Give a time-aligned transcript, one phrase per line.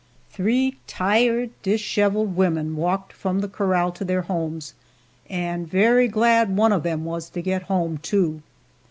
[0.31, 4.73] Three tired, disheveled women walked from the corral to their homes;
[5.29, 8.41] and very glad one of them was to get home, too!